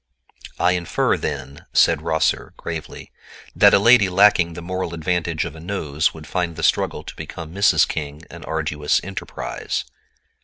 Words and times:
"I 0.57 0.71
infer, 0.71 1.15
then," 1.15 1.67
said 1.73 2.01
Rosser, 2.01 2.55
gravely, 2.57 3.11
"that 3.55 3.75
a 3.75 3.77
lady 3.77 4.09
lacking 4.09 4.53
the 4.53 4.61
moral 4.63 4.95
advantage 4.95 5.45
of 5.45 5.55
a 5.55 5.59
nose 5.59 6.11
would 6.11 6.25
find 6.25 6.55
the 6.55 6.63
struggle 6.63 7.03
to 7.03 7.15
become 7.15 7.53
Mrs. 7.53 7.87
King 7.87 8.23
an 8.31 8.43
arduous 8.45 8.99
enterprise." 9.03 9.85